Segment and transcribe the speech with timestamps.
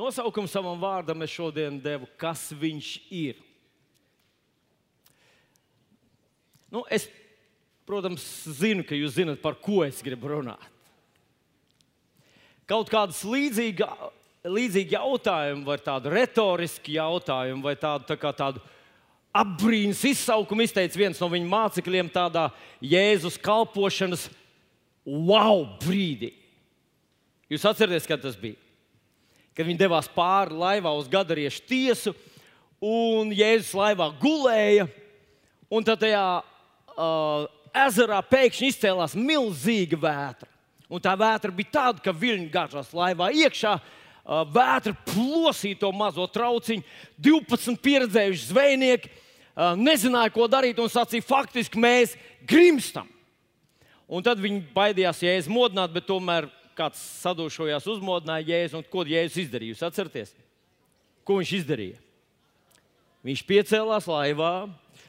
[0.00, 3.40] Nosaukumu savam vārdam es šodien devu, kas viņš ir.
[6.72, 7.04] Nu, es,
[7.84, 8.24] protams,
[8.60, 10.62] zinu, ka jūs zinat, par ko es gribu runāt.
[12.70, 14.14] Kaut kādas līdzīgas
[14.46, 18.62] līdzīgi jautājumi, vai tādu retorisku jautājumu, vai tādu, tā kā tādu
[19.36, 22.48] apbrīnas izsaukumu izteica viens no viņa mācekļiem tādā
[22.80, 24.28] Jēzus kalpošanas
[25.04, 26.32] wow brīdī.
[27.50, 28.69] Jūs atcerieties, kad tas bija?
[29.60, 32.14] Kad viņi devās pāri laivā uz gadariešu tiesu,
[32.80, 34.86] un Jēzus laivā gulēja,
[35.68, 37.42] un tad tajā uh,
[37.82, 40.48] ezerā pēkšņi izcēlās milzīga vētra.
[40.88, 46.24] Un tā vētra bija tāda, ka viļņi gāžās laivā iekšā, uh, vētra plosīja to mazo
[46.24, 46.86] trauciņu.
[47.20, 49.12] 12 pieredzējuši zvejnieki
[49.76, 52.16] nezināja, ko darīt, un sacīja, faktiski mēs
[52.48, 53.12] grimstam.
[54.08, 56.48] Un tad viņi baidījās jēzus modināt, bet tomēr
[56.78, 58.82] kāds sadušojās, uzmodināja jēzu.
[58.92, 59.74] Ko jēzus izdarīja?
[59.74, 60.34] Jūs atceraties?
[61.26, 62.00] Ko viņš izdarīja?
[63.26, 64.54] Viņš piecēlās laivā,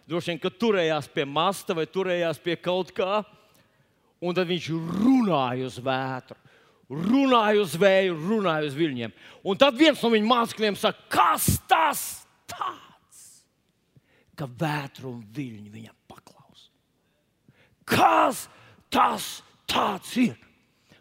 [0.09, 3.21] droši vien, ka turējās pie masta vai turējās pie kaut kā,
[4.21, 6.41] un tad viņš runāja uz vētru
[6.91, 9.13] runāja uz vēju, runāja uz viļņiem.
[9.47, 12.01] Un tad viens no viņa mācekļiem saka, kas tas
[12.51, 13.21] tāds,
[14.35, 16.67] ka vētra un viļņi viņam paklaus?
[17.87, 18.45] Kas
[18.91, 19.37] tas
[19.69, 20.35] tāds ir?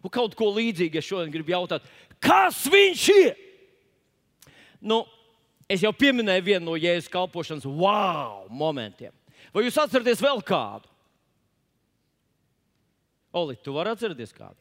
[0.00, 1.84] Un kaut ko līdzīgu es šodien gribu jautāt,
[2.22, 3.34] kas viņš ir?
[4.80, 5.02] Nu,
[5.68, 9.12] es jau pieminēju vienu no jēzus kalpošanas wow momentiem.
[9.52, 10.88] Vai jūs atceraties vēl kādu?
[13.36, 14.56] Oli, tu vari atcerēties kādu?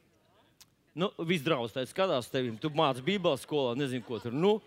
[0.99, 2.51] Nu, Viss draugs tā skatās tevi.
[2.59, 4.35] Tu māci Bībeles skolā, nezinu, ko tur.
[4.35, 4.57] Nu,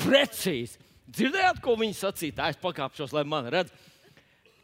[0.00, 0.80] precīzi.
[1.04, 2.48] Dzirdējāt, ko viņi sacīja?
[2.48, 3.74] Es pakāpšos, lai man redz.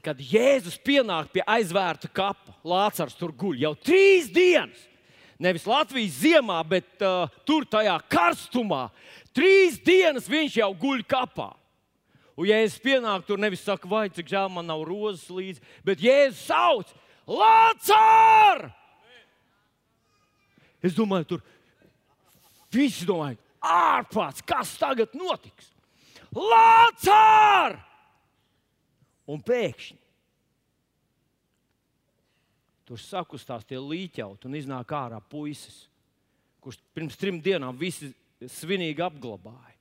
[0.01, 4.87] Kad Jēzus pienāk pie aizvērta kapa, Lācars tur guļ jau trīs dienas.
[5.41, 8.89] Nevis Latvijas ziemā, bet uh, tur tajā karstumā.
[9.37, 11.51] Trīs dienas viņš jau guļ kapā.
[12.41, 16.45] Un Jēzus pienāk tur nevis saka, vai cik žēl man nav rozes līdzi, bet Jēzus
[16.49, 16.93] sauc
[17.29, 18.71] Lācāru!
[20.81, 21.45] Es domāju, tur
[22.73, 25.69] viss domāja, ārprāts, kas tagad notiks?
[26.33, 27.77] Lācār!
[29.31, 29.99] Un pēkšņi
[32.91, 35.85] tur sakustās tie līķauti un iznāk ārā puisis,
[36.59, 38.11] kurš pirms trim dienām visi
[38.51, 39.77] svinīgi apglabāja.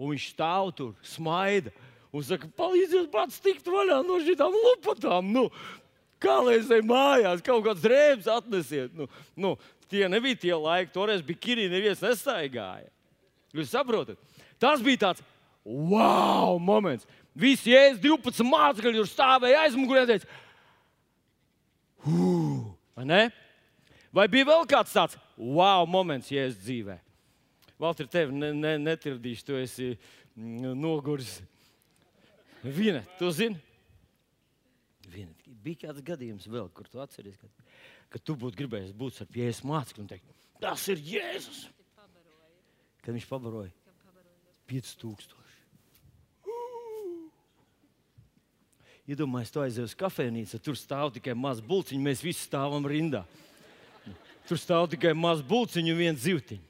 [0.00, 1.72] Un viņš stāv tur, smaida
[2.10, 5.28] un saka, palīdziet man tikt vaļā no šīm lupatām.
[5.34, 5.44] Nu,
[6.22, 8.96] kā lai es eju mājās, kaut kādas drēbes atnesiet.
[8.96, 9.52] Nu, nu,
[9.92, 12.88] tie nebija tie laiki, toreiz bija kirī, neviens nestaigāja.
[13.52, 14.16] Jūs saprotat?
[14.62, 15.24] Tas bija tāds
[15.64, 17.04] wow moments.
[17.40, 20.28] Visi jēzus 12 mācekļi tur stāvēja aizmugurē teica,
[22.96, 23.22] vai ne?
[24.12, 26.98] Vai bija vēl kāds tāds wow moments jēzus dzīvē?
[27.80, 31.38] Valter, tevi ne, ne, netirdīšu, tu esi mm, noguris.
[32.60, 33.56] Viena, tu zini?
[35.08, 35.32] Viena.
[35.64, 37.60] Bija kāds gadījums vēl, kur tu atceries, kad
[38.10, 41.68] ka tu būtu gribējis būt ar Jēzus mācekli un teikt, tas ir Jēzus.
[43.00, 43.70] Kad viņš pabaroja
[44.68, 45.39] 5000.
[49.10, 53.24] Iedomājieties, tu aizies uz kafejnīcu, tur stāv tikai mazs bulciņš, mēs visi stāvam rindā.
[54.46, 56.66] Tur stāv tikai mazs bulciņš un viens zivtiņš.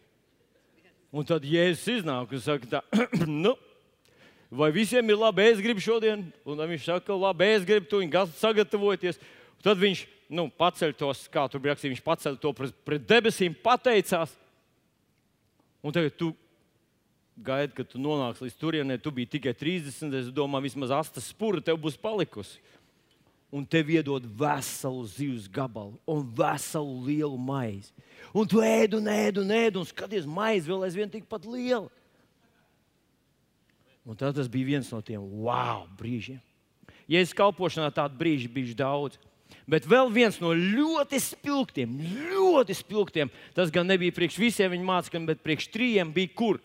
[1.11, 2.81] Un tad Jēzus iznāk un saka, tā,
[3.27, 3.56] nu,
[4.49, 8.23] vai visiem ir labi, es gribu šodien, un viņš saka, labi, es gribu, tu viņi
[8.39, 9.19] sagatavoties.
[9.61, 13.57] Tad viņš nu, paceļ tos, kā tur bija rakstīts, viņš paceļ to pret, pret debesīm,
[13.61, 14.33] pateicās.
[15.83, 16.31] Un tagad tu
[17.45, 21.62] gaidi, kad tu nonāksi līdz turienei, tu biji tikai 30, es domāju, vismaz 8 spura
[21.65, 22.61] tev būs palikusi.
[23.51, 27.91] Un tev iedod veselu zivs gabalu un veselu lielu maizi.
[28.31, 31.91] Un tu ēd un ēd un ēd un skaties, maize vēl aizvien tikpat liela.
[34.07, 36.39] Un tas bija viens no tiem wow brīžiem.
[37.11, 39.19] Ja es kalpošanā tādu brīžu biju daudz,
[39.71, 41.93] Bet vēl viens no ļoti spilgtiem,
[42.33, 46.60] ļoti spilgtiem, tas gan nebija priekš visiem viņa mācekļiem, bet priekš trījiem bija kur.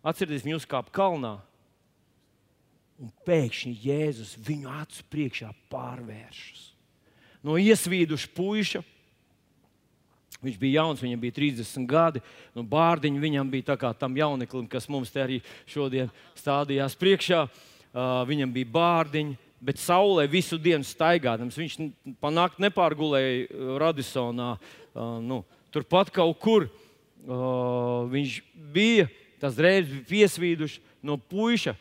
[0.00, 1.36] Atcerieties, viņi uzkāpa kalnā.
[3.00, 6.64] Un pēkšņi Jēzus viņu acu priekšā pārvēršas.
[7.44, 8.82] No iesvīduša puika.
[10.40, 12.22] Viņš bija jauns, viņam bija 30 gadi.
[12.56, 16.08] Nu, bārdiņi viņam bija tā kā tam jauneklim, kas mums te arī šodien
[16.38, 17.44] stādījās priekšā.
[17.90, 21.58] Uh, viņam bija bārdiņi bet saulē visu dienu staigādams.
[21.60, 21.76] Viņš
[22.22, 24.54] panākt nepārgulēja Radisonā.
[24.56, 25.42] Uh, nu,
[25.72, 28.40] turpat kaut kur uh, viņš
[28.72, 29.08] bija.
[29.40, 31.72] Tas reizes bija piesvīduši no puika,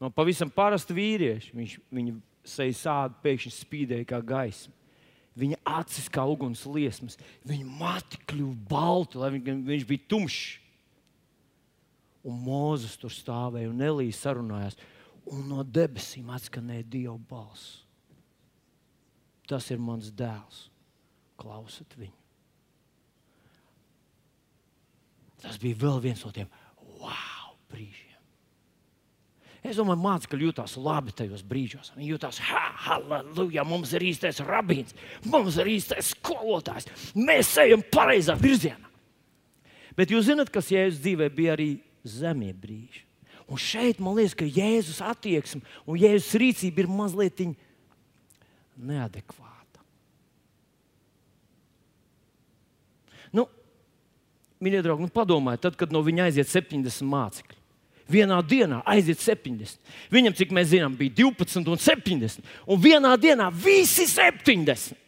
[0.00, 1.50] no pavisam parasta vīrieša.
[1.56, 2.14] Viņš, viņa
[2.46, 4.74] sejas sāda pēkšņi spīdēja kā gaisma.
[5.38, 7.16] Viņa acis kā uguns liesmas,
[7.48, 10.58] viņa mati kļuva balta, lai viņš bija tumšs.
[12.28, 14.76] Un Mozus tur stāvēja un Elīze sarunājās,
[15.32, 17.80] un no debesīm atskanēja Dieva balss.
[19.48, 20.68] Tas ir mans dēls.
[21.40, 22.21] Klausiet viņu.
[25.42, 26.48] Tas bija vēl viens no tiem
[27.02, 28.08] wow brīžiem.
[29.62, 31.92] Es domāju, mācekļi jutās labi tajos brīžos.
[31.94, 34.96] Viņi jutās, ha, halleluja, mums ir īstais rabīns,
[35.30, 36.88] mums ir īstais skolotājs.
[37.14, 38.90] Mēs ejam pareizā virzienā.
[39.94, 41.70] Bet jūs zināt, kas Jēzus dzīvē bija arī
[42.02, 43.04] zemie brīži.
[43.52, 47.42] Un šeit man liekas, ka Jēzus attieksme un Jēzus rīcība ir mazliet
[48.76, 49.82] neadekvāta.
[53.32, 53.46] Nu,
[54.62, 57.58] Mīļie draugi, nu padomājiet, tad, kad no viņa aiziet 70 mācekļi.
[58.12, 59.78] Vienā dienā aiziet 70.
[60.12, 62.50] Viņam, cik mēs zinām, bija 12 un 70.
[62.70, 64.98] Un vienā dienā visi 70.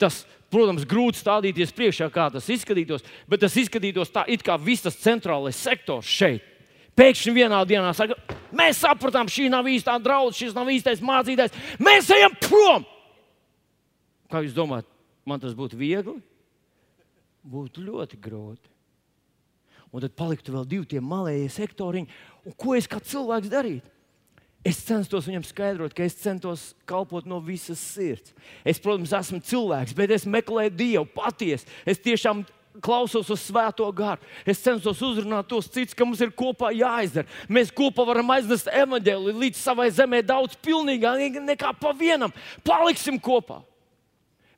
[0.00, 4.86] Tas, protams, grūti stādīties priekšā, kā tas izskatītos, bet tas izskatītos tā, it kā viss
[4.86, 6.48] tas centrālais sektors šeit.
[6.98, 8.18] Pēkšņi vienā dienā saka,
[8.52, 11.54] mēs sapratām, šī nav īstā draudzene, šis nav īstais mācītājs.
[11.80, 12.84] Mēs ejam prom!
[14.32, 14.90] Kā jūs domājat,
[15.28, 16.18] man tas būtu viegli?
[17.48, 18.71] Būtu ļoti grūti
[19.92, 22.20] un tad paliktu vēl divi tie malējie sektoriņi.
[22.48, 23.90] Un ko es kā cilvēks darītu?
[24.62, 28.30] Es censtos viņam skaidrot, ka es centos kalpot no visas sirds.
[28.62, 31.66] Es, protams, esmu cilvēks, bet es meklēju Dievu patiesi.
[31.82, 32.44] Es tiešām
[32.80, 34.22] klausos uz svēto garu.
[34.46, 37.26] Es censos uzrunāt tos citus, ka mums ir kopā jāizdara.
[37.50, 42.32] Mēs kopā varam aiznest evaņģēliju līdz savai zemē daudz pilnīgāk nekā pa vienam.
[42.64, 43.60] Paliksim kopā.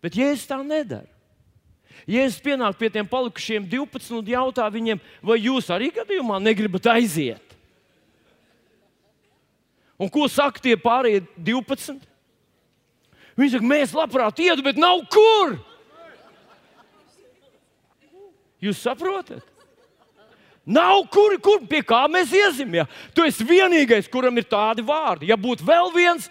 [0.05, 1.09] Bet Jēzus tā nedara.
[2.05, 7.55] Jēzus pienāk pie tiem palikušiem 12 un jautā viņiem, vai jūs arī gadījumā negribat aiziet?
[9.97, 12.03] Un ko saka tie pārējie 12?
[13.39, 15.57] Viņi saka, mēs labprāt ietu, bet nav kur.
[18.63, 19.43] Jūs saprotat?
[20.65, 22.73] Nav kur, kur pie kā mēs iesim.
[22.79, 22.87] Ja?
[23.13, 25.29] Tu esi vienīgais, kuram ir tādi vārdi.
[25.29, 26.31] Ja būtu vēl viens,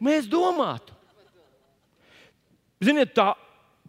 [0.00, 0.96] mēs domātu.
[2.80, 3.34] Ziniet, tā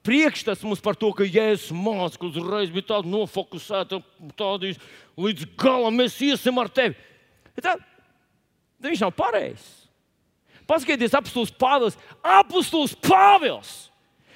[0.06, 4.02] priekšstats mums par to, ka Jēzus māca, uzreiz bija tāda nofokusēta,
[4.40, 4.74] tāda
[5.20, 6.98] līdz galam mēs iesim ar tevi.
[7.62, 7.76] Tā,
[8.82, 9.70] viņš nav pareizs.
[10.70, 11.98] Paskatieties, apstults Pāvils.
[12.24, 13.92] Apstults Pāvils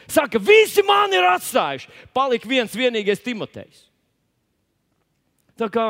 [0.07, 1.89] saka, visi mani ir atstājuši.
[2.13, 3.85] Palika viens vienīgais Timotejs.
[5.55, 5.85] Tā kā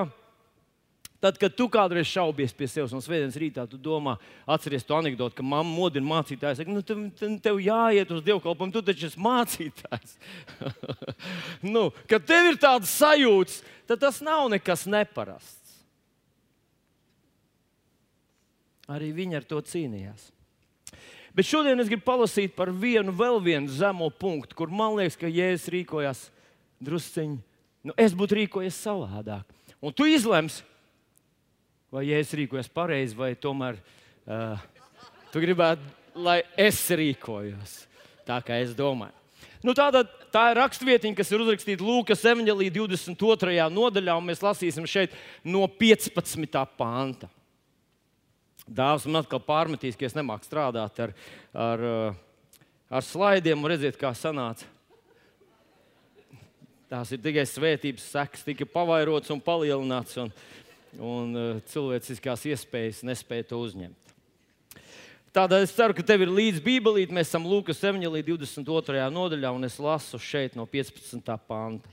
[1.25, 4.12] Tad, kad tu kādreiz šaubies pie sevis un svētdienas rītā tu domā,
[4.45, 7.00] atceries to anekdoti, ka mamma modina mācītāju, saka, nu, tev,
[7.42, 10.12] tev jāiet uz dievkalpojumu, tu taču esi mācītājs.
[11.74, 13.56] nu, kad tev ir tāds sajūts,
[13.89, 15.80] tad tas nav nekas neparasts.
[18.94, 20.30] Arī viņi ar to cīnījās.
[21.33, 25.25] Bet šodien es gribu palasīt par vienu, vēl vienu zemo punktu, kur man liekas, ka
[25.25, 26.24] Jēzus rīkojās
[26.86, 27.42] drusciņi.
[27.89, 29.50] Nu, es būtu rīkojies savādāk.
[29.81, 30.62] Un tu izlemsi,
[31.95, 34.63] vai ja es rīkojos pareizi, vai tomēr uh,
[35.31, 35.86] tu gribētu,
[36.19, 37.77] lai es rīkojos
[38.27, 39.15] tā, kā es domāju.
[39.65, 40.03] Nu, tāda,
[40.33, 43.56] tā ir raksturvietiņa, kas ir uzrakstīta Lūkas evanģēlī 22.
[43.74, 45.15] nodaļā, un mēs lasīsim šeit
[45.47, 46.59] no 15.
[46.77, 47.31] panta.
[48.65, 51.15] Dāvs man atkal pārmetīs, ka es nemāku strādāt ar,
[51.53, 51.83] ar,
[52.89, 54.68] ar slaidiem un redzēt, kā sanāca.
[56.89, 60.18] Tās ir tikai svētības sekas, tika pavairots un palielināts.
[60.21, 60.30] Un,
[61.02, 64.14] un uh, cilvēciskās iespējas nespēja to uzņemt.
[65.35, 67.11] Tādēļ es ceru, ka tev ir līdzi Bībelīte.
[67.16, 69.02] Mēs esam Lūkas 7, 22.
[69.11, 71.19] nodaļā, un es lasu šeit no 15.
[71.47, 71.92] panta.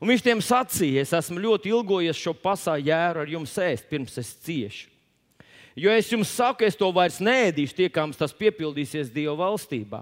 [0.00, 4.16] Un viņš tiem sacīja, es esmu ļoti ilgojies šo pasāļu jēru ar jums ēst, pirms
[4.22, 4.88] es ciešu.
[5.76, 10.00] Jo es jums saku, es to vairs nēdīšu, tiekams tas piepildīsies Dieva valstībā.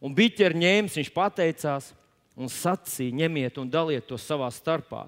[0.00, 1.92] Un biķeri ņēmis, viņš pateicās
[2.38, 5.04] un sacīja, ņemiet un daliet to savā starpā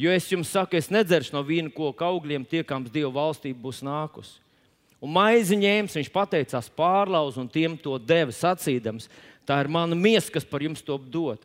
[0.00, 4.40] Jo es jums saku, es nedzeršu no vīna koka augļiem, tiekams Dieva valstība būs nākusi.
[5.02, 9.08] Un maizi ņēmis, viņš pateicās pārlauz un tiem to deva sacīdams:
[9.46, 11.42] Tā ir mana miesa, kas par jums to dod.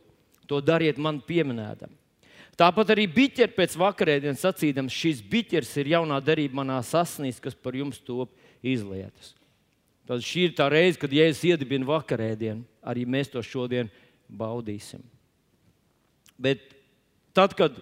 [0.47, 1.89] To dariet man pieminētam.
[2.57, 7.75] Tāpat arī biķeri pēc vakarēdienas sacīdams, šīs biķeris ir jaunā darība manā sasnīs, kas par
[7.77, 8.31] jums top
[8.65, 9.35] izlietas.
[10.07, 12.63] Tad šī ir tā reize, kad Jēzus iedibina vakarēdienu.
[12.87, 13.91] Arī mēs to šodien
[14.31, 15.03] baudīsim.
[16.39, 16.63] Bet
[17.35, 17.75] tad, kad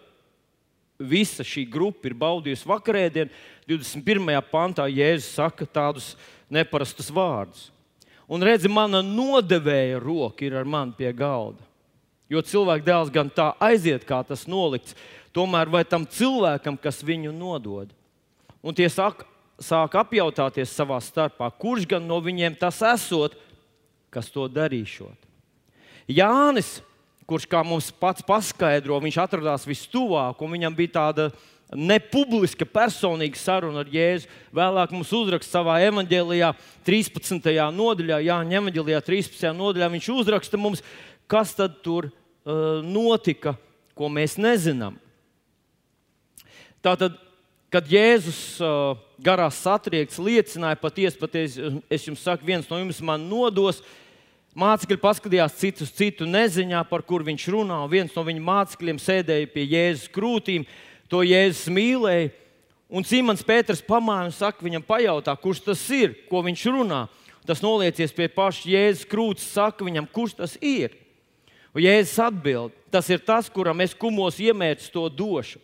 [1.00, 3.32] visa šī grupa ir baudījusi vakarēdienu,
[3.68, 4.42] 21.
[4.52, 6.14] pantā Jēzus saka tādus
[6.52, 7.70] neparastus vārdus.
[8.26, 11.62] Un redzi, mana nodevēja roka ir ar mani pie galda.
[12.30, 14.96] Jo cilvēka dēls gan tā aiziet, kā tas nolikts,
[15.36, 17.92] tomēr vai tam cilvēkam, kas viņu nodod.
[18.66, 19.22] Un tie sāk,
[19.62, 23.38] sāk apjautāties savā starpā, kurš gan no viņiem tas esot,
[24.10, 25.30] kas to darīšot.
[26.10, 26.80] Jānis,
[27.30, 31.30] kurš kā mums pats paskaidro, viņš atradās vistuvāk, un viņam bija tāda
[31.74, 34.30] nepubliska personīga saruna ar Jēzu.
[34.56, 36.52] Vēlāk mums uzraksta savā evanģēlijā,
[36.86, 37.50] 13.
[37.74, 39.50] nodaļā, Jāņa evanģēlijā, 13.
[39.58, 39.90] nodaļā.
[39.96, 40.84] Viņš uzraksta mums,
[41.32, 43.56] kas tad tur uh, notika,
[43.98, 45.00] ko mēs nezinām.
[46.86, 47.18] Tātad,
[47.74, 53.26] kad Jēzus uh, garās satriekts liecināja, patiesi, patiesi, es jums saku, viens no jums man
[53.26, 53.82] nodos.
[54.56, 57.82] Mācekļi paskatījās citu uz citu neziņā, par kur viņš runā.
[57.92, 60.64] Viens no viņa mācekļiem sēdēja pie Jēzus krūtīm.
[61.12, 62.30] To Jēzus mīlēja.
[62.88, 67.02] Un Simons Pēters pamāja un saka, viņam pajautā, kurš tas ir, ko viņš runā.
[67.44, 70.96] Tas noliecies pie paša Jēzus krūts, saka viņam, kurš tas ir.
[71.76, 75.60] Un Jēzus atbild, tas ir tas, kuram es kumos iemērcu to došu.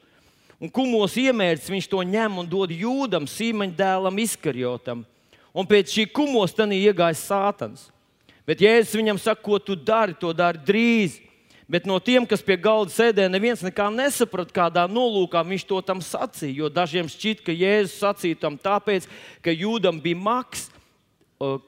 [0.59, 5.07] Un kumos iemērcis viņš to ņem un dod jūdam, sīmeņa dēlam, izkarjotam.
[5.55, 7.87] Un pēc šī kumos tad iegāja sātans.
[8.47, 11.19] Bet Jēzus viņam saka, ko tu dari, to dari drīz.
[11.71, 16.57] Bet no tiem, kas pie galda sēdēja, neviens nesaprata, kādā nolūkā viņš to tam sacīja.
[16.57, 19.07] Jo dažiem šķiet, ka Jēzus sacīja tam tāpēc,
[19.39, 20.67] ka jūdam bija maks,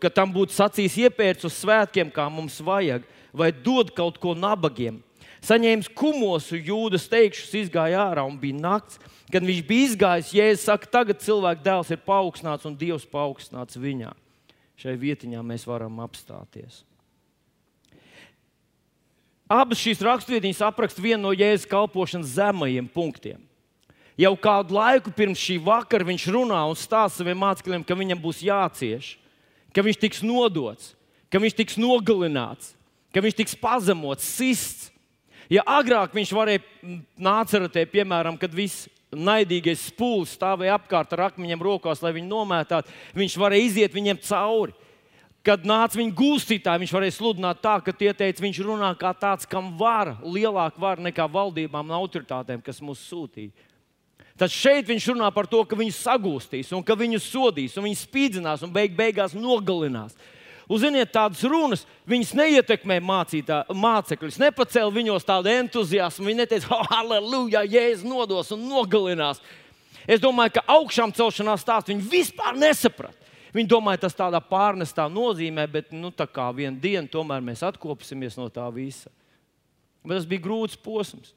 [0.01, 4.99] ka tam būtu sacījis iepērts uz svētkiem, kā mums vajag, vai dod kaut ko nabagiem.
[5.43, 8.99] Saņēmis kumosu, jūdas teikšus, izgāja ārā un bija nakts.
[9.31, 14.13] Kad viņš bija izgājis, Jēzus saka, tagad cilvēka dēls ir paaugstināts un Dievs paaugstināts viņā.
[14.79, 16.81] Šai vietiņā mēs varam apstāties.
[19.51, 23.41] Abas šīs raksturvietiņas apraksta vienu no Jēzus kalpošanas zemajiem punktiem.
[24.17, 28.43] Jau kādu laiku pirms šī vakara viņš runā un stāsta saviem mācekļiem, ka viņam būs
[28.45, 29.15] jācieš,
[29.73, 30.93] ka viņš tiks nodots,
[31.33, 32.73] ka viņš tiks nogalināts,
[33.13, 34.91] ka viņš tiks pazemots, sists.
[35.51, 36.61] Ja agrāk viņš varēja
[37.19, 43.37] nākt, piemēram, kad viss naidīgais spūlis stāvēja apkārt ar akmeņiem rokās, lai viņu nomētātu, viņš
[43.39, 44.75] varēja iziet viņiem cauri
[45.43, 49.47] kad nāca viņa gūstītāji, viņš varēja sludināt tā, ka tie teica, viņš runā kā tāds,
[49.49, 53.51] kam var lielāka vara nekā valdībām un autoritātēm, kas mūs sūtīja.
[54.39, 57.99] Tad šeit viņš runā par to, ka viņu sagūstīs, un ka viņu sodīs, un viņu
[57.99, 60.15] spīdzinās un beig beigās nogalinās.
[60.71, 66.29] Uzziniet, tādas runas viņas neietekmē mācītā, mācekļus, nepacēla viņos tādu entuziasmu.
[66.29, 69.41] Viņi neteica, oh, aleluja, jēzus nodos un nogalinās.
[70.07, 73.19] Es domāju, ka augšām celšanās stāsts viņi vispār nesaprata.
[73.53, 78.39] Viņi domāja, tas tādā pārnestā nozīmē, bet nu, tā kā vienā dienā tomēr mēs atkopsimies
[78.39, 79.11] no tā visa.
[80.01, 81.35] Bet tas bija grūts posms.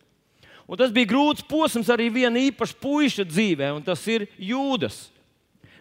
[0.66, 5.11] Un tas bija grūts posms arī viena īpaša puika dzīvē, un tas ir jūdas.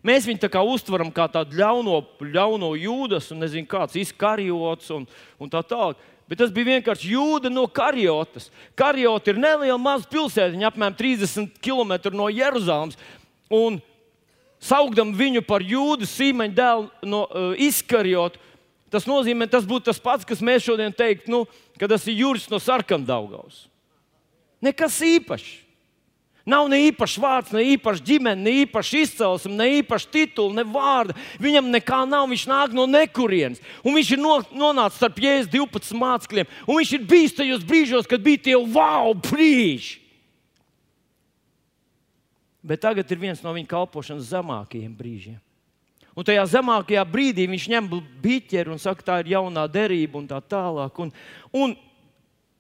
[0.05, 5.07] Mēs viņu tā kā uztveram kā tādu ļauno, ļauno jūdas, un nezinu, kāds izkarjots un,
[5.41, 5.97] un tā tālāk.
[6.29, 8.49] Bet tas bija vienkārši jūda no Karjotas.
[8.77, 12.97] Karjota ir neliela maza pilsēta, apmēram 30 km no Jeruzalemes.
[13.53, 13.77] Un
[14.61, 18.39] saukdam viņu par jūdu sīmeņu dēlu no uh, izkarjot.
[18.93, 21.43] Tas nozīmē, tas būtu tas pats, kas mēs šodien teiktu, nu,
[21.81, 23.65] ka tas ir jūras no sarkandaugaus.
[24.65, 25.64] Nekas īpašs.
[26.45, 31.15] Nav ne īpašs vārds, ne īpašs ģimene, ne īpašs izcelsme, ne īpašs tituls, ne vārda.
[31.41, 33.63] Viņam nekā nav, viņš nāk no nekurienes.
[33.81, 36.51] Un viņš ir no, nonācis starp jēzus 12 mācekļiem.
[36.67, 40.03] Un viņš ir bijis tajos brīžos, kad bija tie wow brīži.
[42.65, 45.41] Bet tagad ir viens no viņa kalpošanas zemākajiem brīžiem.
[46.15, 47.89] Un tajā zemākajā brīdī viņš ņem
[48.21, 51.01] biķeri un saka, tā ir jaunā derība un tā tālāk.
[51.01, 51.11] Un,
[51.53, 51.75] un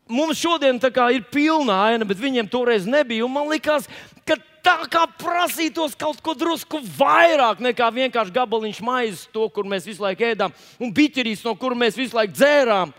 [0.09, 3.27] mums šodien tā ir pilna aina, bet viņiem toreiz nebija.
[3.27, 3.87] Man liekas,
[4.27, 9.87] ka tā kā prasītos kaut ko drusku vairāk nekā vienkārši gabaliņš maizes, to, kur mēs
[9.87, 12.93] visu laiku ēdām, un biķerīs, no kuras mēs visu laiku dzērām.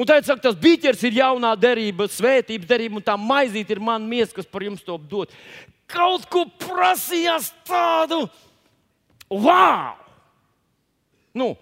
[0.00, 4.06] Un tad saka, tas biķers ir jaunā derība, svētības derība, un tā maizīte ir mana
[4.06, 5.34] miesa, kas par jums to dod
[5.90, 8.24] kaut ko prasījās tādu,
[9.30, 9.96] wow!
[11.34, 11.52] Nu,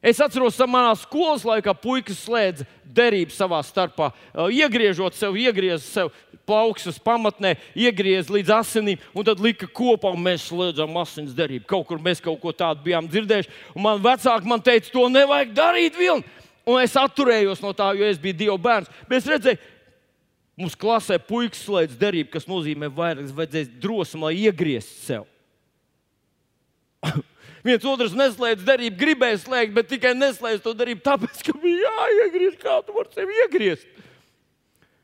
[0.00, 4.08] Es atceros, ka manā skolas laikā puikas slēdza derību savā starpā.
[4.48, 6.08] Iegriežot sev, iegriez sev
[6.48, 11.68] plaukstas pamatnē, iegriez līdz asinīm, un tad lika kopā, un mēs slēdzām asins derību.
[11.68, 13.52] Kaut kur mēs kaut ko tādu bijām dzirdējuši.
[13.76, 16.24] Un man vecāki man teica, to nevajag darīt vilni.
[16.66, 18.90] Un es atturējos no tā, jo es biju Dieva bērns.
[19.08, 19.60] Bet es redzēju,
[20.60, 25.24] Mums klasē puikas slēdz derību, kas nozīmē vairāk, vajadzēs drosmi, lai iegriezt sev.
[27.64, 32.56] Viens otrs neslēdz derību, gribēja slēgt, bet tikai neslēdz to derību, tāpēc, ka bija jāiegriež.
[32.60, 34.00] Kā tu vari sevi iegriezt?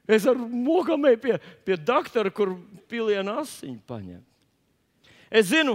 [0.06, 1.36] Es ar mokamēju pie,
[1.66, 2.54] pie doktora, kur
[2.88, 4.22] pilienu asiņu paņem.
[5.28, 5.75] Es zinu,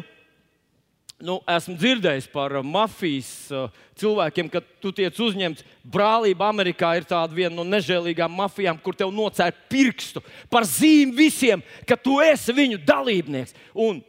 [1.22, 3.68] nu, esmu dzirdējis par uh, mafijas uh,
[4.00, 6.50] cilvēkiem, kad tu tiec uzņemts brālība.
[6.50, 12.00] Amerikā ir tāda viena no nežēlīgām mafijām, kur tev nocēla pirkstu par zīmi visiem, ka
[12.00, 13.54] tu esi viņu dalībnieks.
[13.76, 14.02] Un,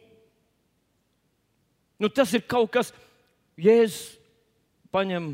[1.99, 2.93] nu, tas ir kaut kas,
[3.59, 4.15] Jēzus
[4.93, 5.33] paņem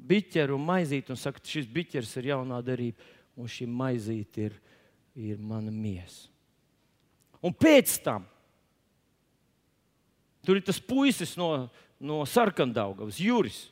[0.00, 3.00] biķeru un maizīti un saka, šis biķers ir jaunā darība,
[3.36, 4.54] un šī maizīte ir,
[5.16, 6.28] ir mana miesa.
[7.44, 8.26] Un pēc tam
[10.44, 11.68] tur ir tas puisis no,
[12.00, 13.66] no sarkandaugavas, Juris.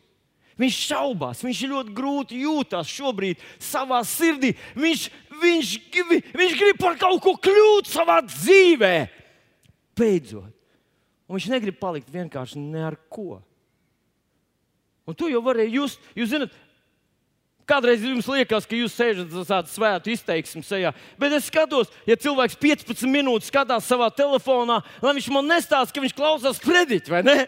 [0.59, 4.51] Viņš šaubās, viņš ļoti grūti jūtas šobrīd savā sirdī.
[4.75, 5.05] Viņš,
[5.39, 5.75] viņš,
[6.35, 8.95] viņš grib par kaut ko kļūt savā dzīvē.
[9.99, 10.58] Beidzot.
[11.29, 13.43] Un viņš negrib palikt vienkārši ne ar ko.
[15.09, 16.57] Un tu jau vari just, jūs zināt,
[17.69, 22.17] Kādreiz jums liekas, ka jūs sēžat uz tādu svētu izteiksmu sejā, bet es skatos, ja
[22.17, 27.21] cilvēks 15 minūtes skatās savā telefonā, lai viņš man nestāsta, ka viņš klausās kredītu, vai
[27.27, 27.43] ne?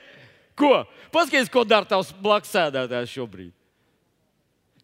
[0.60, 0.82] Ko?
[1.14, 3.54] Paskaties, ko dara tavs blakus sēdētājs šobrīd.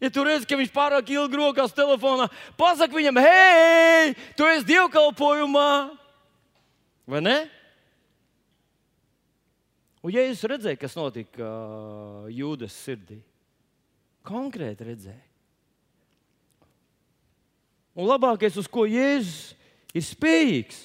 [0.01, 5.69] Ja tu redz, ka viņš pārāk ilgi rokās telefonā, pasak viņam, hei, tu esi dievkalpojumā,
[7.13, 7.37] vai ne?
[10.07, 11.47] Un ja es redzēju, kas notika
[12.31, 13.17] Jūdas sirdī,
[14.27, 15.25] konkrēti redzēju.
[17.97, 19.57] Un labākais, uz ko Jēzus
[19.97, 20.83] ir spējīgs,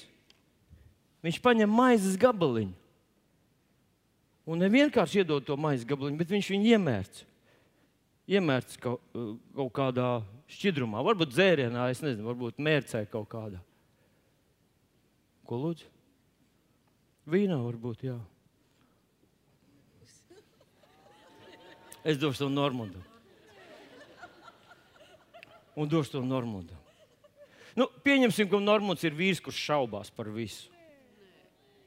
[1.22, 2.74] viņš paņem maizes gabaliņu.
[4.48, 7.22] Un ne vienkārši iedod to maizes gabaliņu, bet viņš viņu iemērc.
[8.32, 9.06] Iemērc kaut,
[9.54, 10.08] kaut kādā
[10.50, 13.62] šķidrumā, varbūt dzērienā, es nezinu, varbūt mērcē kaut kādā.
[15.46, 15.86] Ko lūdzu?
[17.30, 18.18] Vīnā varbūt, jā.
[22.04, 23.02] Es došu to Normandam.
[25.76, 26.78] Un došu to Normandam.
[27.78, 30.68] Nu, pieņemsim, ka Normands ir vīrs, kurš šaubās par visu.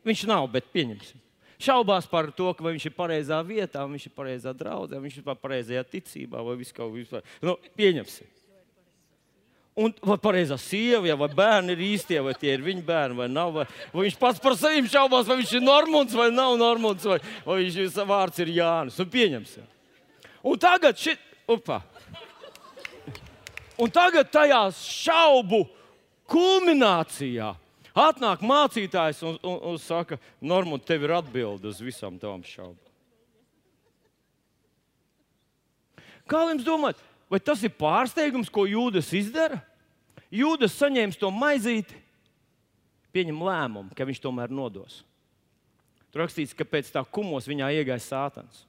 [0.06, 1.22] Viņš nav, bet pieņemsim.
[1.62, 5.84] Šaubās par to, ka viņš ir pareizā vietā, viņš ir pareizā draudzē, viņš ir pareizajā
[5.88, 6.90] ticībā vai vispār.
[6.94, 7.24] vispār.
[7.44, 8.32] Nu, pieņemsim.
[9.76, 13.52] Un vai pareizā sieva, vai bērni ir īstie, vai tie ir viņa bērni, vai nav.
[13.56, 17.20] Vai, vai viņš pats par sevi šaubās, vai viņš ir Normons vai nav Normons, vai,
[17.44, 19.00] vai viņš vārds ir Jānis.
[19.04, 19.75] Un pieņemsim.
[20.46, 21.82] Un tagad šit, upa.
[23.82, 25.66] Un tagad tajā šaubu
[26.30, 27.50] kulminācijā
[27.96, 32.82] atnāk mācītājs un, un, un saka, Normand, tev ir atbilde uz visām tavām šaubām.
[36.26, 39.60] Kā jums domājat, vai tas ir pārsteigums, ko Jūdas izdara?
[40.34, 41.98] Jūdas saņēma to maizīti,
[43.16, 45.04] pieņem lēmumu, ka viņš tomēr nodos.
[46.10, 48.66] Tur rakstīts, ka pēc tā kumos viņā iegāja sātans.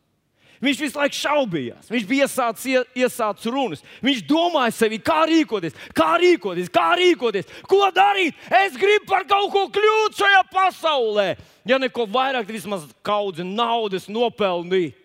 [0.63, 1.91] Viņš visu laiku šaubījās.
[1.93, 3.83] Viņš bija iesācis, iesācis runas.
[4.05, 8.39] Viņš domāja sevi, kā rīkoties, kā rīkoties, kā rīkoties, ko darīt.
[8.65, 11.29] Es gribu par kaut ko kļūt šajā pasaulē.
[11.69, 14.97] Ja neko vairāk, tad vismaz kaudzi naudas nopelnīt,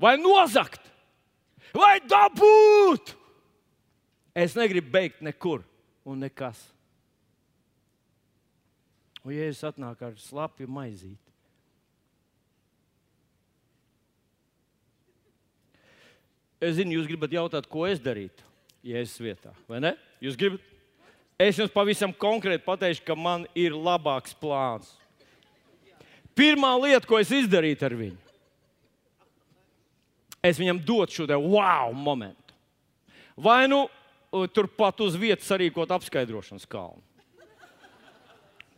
[0.00, 0.82] vai nozagt,
[1.74, 3.16] vai dabūt.
[4.36, 5.64] Es negribu beigt nekur
[6.08, 6.60] un nekas.
[9.22, 11.31] Un Jēzus atnāk ar slapju maizīti.
[16.62, 18.44] Es zinu, jūs gribat jautāt, ko es darītu,
[18.86, 19.96] es vietā, vai ne?
[20.22, 20.68] Jūs gribat?
[21.42, 24.92] Es jums pavisam konkrēti pateikšu, ka man ir labāks plāns.
[26.38, 28.20] Pirmā lieta, ko es izdarītu ar viņu,
[30.42, 32.54] es viņam dotu šo wow momentu.
[33.36, 33.88] Vai nu
[34.54, 37.02] turpat uz vietas sarīkot apskaidrošanas kalnu.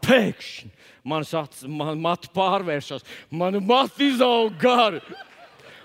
[0.04, 0.72] Pēkšņi
[1.04, 5.00] manas acis, man matu pārvēršas, mana matu izaug gari.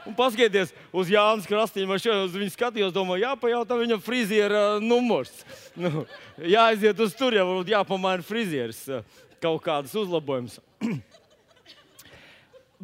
[0.08, 1.90] Un paskatieties uz Jānis Krastīnu.
[1.90, 5.34] Man šodien uz viņu skatījos, domāju, jāpajautā viņam friziera numurs.
[5.80, 6.02] Nu,
[6.44, 8.82] jāaiziet uz tur, jau varbūt jāpamaina frizieris
[9.40, 10.58] kaut kādas uzlabojumus.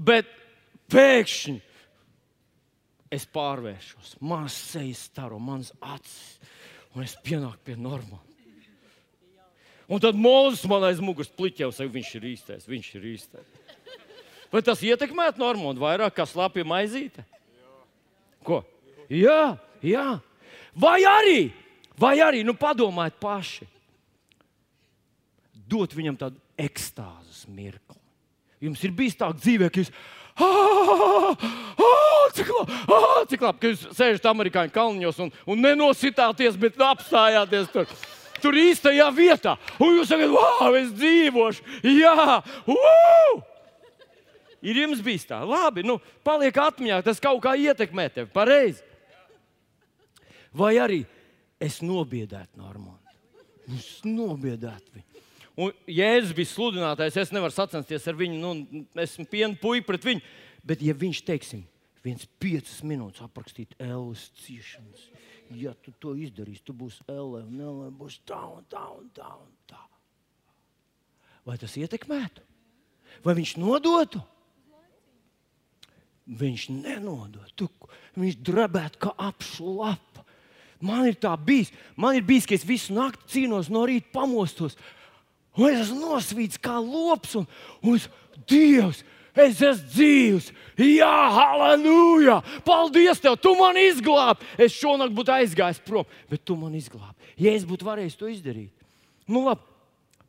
[0.08, 0.30] Bet
[0.94, 1.58] pēkšņi
[3.16, 6.40] es pārvēršos, manas sejas staro, manas acis,
[6.96, 8.24] un es pienāku pie normāla.
[9.86, 13.55] Un tad Mozus man aiz muguras pliķē, un viņš ir īstais, viņš ir īstais.
[14.54, 17.26] Vai tas ietekmētu Normānu vairāk kā slapja maizīte?
[18.46, 18.62] Ko?
[19.10, 20.08] Jā, jā.
[20.76, 21.40] Vai arī,
[22.00, 23.68] vai arī nu, padomājiet paši,
[25.66, 28.00] dot viņam tādu ekstāzes mirkli.
[28.64, 29.92] Jums ir bijis tā dzīvē, ka jūs.
[32.36, 37.90] Cik labi, labi, ka jūs sēžat amerikāņu kalniņos un, un nenositāties, bet apstājāties tur.
[38.44, 39.56] Tur īstajā vietā.
[39.82, 41.64] Un jūs sakat, wow, es dzīvošu.
[41.88, 43.55] Jā, uh!
[44.66, 48.32] Ir jums bijis tā, labi, nu, paliek atmiņā, tas kaut kā ietekmē tevi.
[48.34, 48.82] Pareizi.
[50.56, 51.04] Vai arī
[51.62, 53.02] es nobiedētu Normānu?
[53.76, 55.24] Es nobiedētu viņu.
[55.56, 60.24] Un Jēzus bija sludinātājs, es nevaru sacensties ar viņu, nu, esmu piena puika pret viņu.
[60.66, 61.62] Bet, ja viņš, teiksim,
[62.04, 65.08] viens piecas minūtes aprakstīt Ēlas ciešanas,
[65.56, 69.30] ja tu to izdarīsi, tu būsi Ēlē, un Ēlē būs tā un tā un tā
[69.30, 69.82] un tā.
[71.46, 72.42] Vai tas ietekmētu?
[73.24, 74.24] Vai viņš nodotu?
[76.26, 77.48] Viņš nenodod.
[77.58, 77.70] Tu,
[78.18, 80.26] viņš drebētu kā apšu lapa.
[80.84, 81.72] Man ir tā bijis.
[81.98, 84.78] Man ir bijis, ka es visu nakti cīnos no rīta pamostos.
[85.56, 87.38] Un es esmu nosvīts kā lops.
[87.40, 87.46] Un,
[87.86, 88.10] un es,
[88.50, 90.50] Dievs, es esmu dzīvs.
[90.82, 92.42] Jā, halleluja!
[92.68, 93.38] Paldies, tev!
[93.40, 94.44] Tu man izglābi!
[94.60, 97.16] Es šonakt būtu aizgājis prom, bet tu man izglābi.
[97.40, 98.72] Ja es būtu varējis to izdarīt,
[99.32, 99.64] nu labi,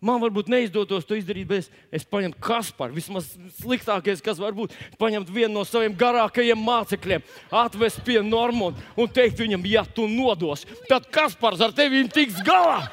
[0.04, 2.96] Man varbūt neizdotos to izdarīt, bet es, es paņemtu Kasparu.
[2.98, 7.24] Vismaz sliktākais, kas var būt, paņemt vienu no saviem garākajiem mācekļiem,
[7.62, 12.84] atvest pie Normona un teikt viņam, ja tu nodos, tad Kaspars ar tevi tiks galā.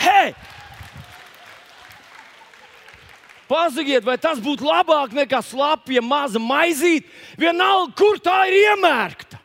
[0.00, 0.32] Hei!
[3.52, 9.41] Pasakiet, vai tas būtu labāk nekā slapja maza maizīte, vienalga, kur tā ir iemērkta?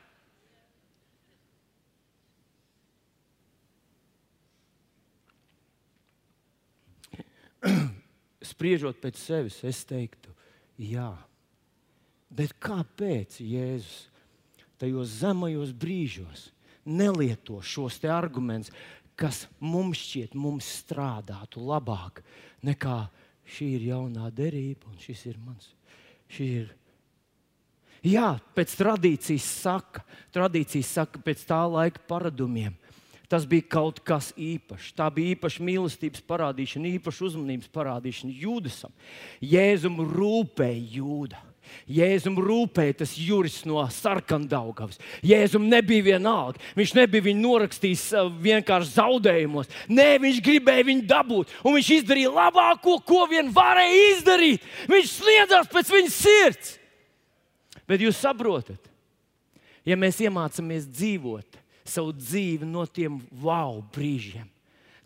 [8.57, 10.33] Spriežot pēc sevis, es teiktu,
[10.81, 11.13] jā.
[12.33, 14.07] Bet kāpēc Jēzus
[14.81, 16.49] tajos zemajos brīžos
[16.85, 18.73] nelieto šos argumentus,
[19.17, 22.23] kas mums šķiet, mums strādātu labāk
[22.65, 23.07] nekā
[23.45, 25.71] šī ir jaunā derība un šis ir mans?
[26.27, 26.75] Šī ir
[28.05, 30.03] Jā, pēc tradīcijas saka,
[30.35, 32.75] tradīcijas saka pēc tā laika paradumiem.
[33.27, 34.93] Tas bija kaut kas īpašs.
[34.95, 38.93] Tā bija īpaša mīlestības parādīšana, īpaša uzmanības parādīšana Jūdasam.
[39.43, 41.41] Jēzum rūpēja jūda.
[41.91, 44.99] Jēzum rūpēja tas juris no sarkandaugavas.
[45.27, 46.61] Jēzum nebija vienalga.
[46.77, 49.71] Viņš nebija viņu norakstījis uh, vienkārši zaudējumos.
[49.91, 51.53] Nē, viņš gribēja viņu dabūt.
[51.67, 54.67] Un viņš izdarīja labāko, ko vien varēja izdarīt.
[54.87, 56.73] Viņš sniedzās pēc viņas sirds.
[57.87, 58.79] Bet jūs saprotat,
[59.87, 64.47] ja mēs iemācāmies dzīvot savu dzīvi no tiem wow brīžiem.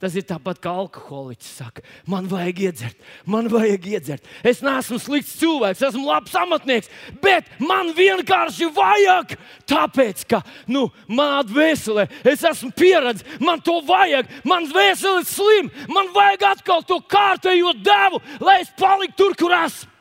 [0.01, 4.29] Tas ir tāpat kā alkoholiķis saka, man vajag iedzert, man vajag iedzert.
[4.41, 6.89] Es neesmu slikts cilvēks, esmu labs amatnieks,
[7.21, 9.35] bet man vienkārši vajag.
[9.69, 15.69] Tāpēc, ka nu, manā dvēselē es esmu pieredzējis, man to vajag, man dvēsele ir slim,
[15.93, 19.91] man vajag atkal to kārtējo devu, lai es paliktu tur, kur esmu.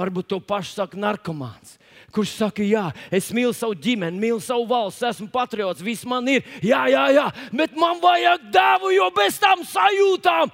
[0.00, 1.76] Varbūt to pašu saka narkomāns
[2.14, 6.46] kurš saka, jā, es mīlu savu ģimeni, mīlu savu valsts, esmu patriots, viss man ir,
[6.64, 10.52] jā, jā, jā, bet man vajag dēvu, jo bez tām sajūtām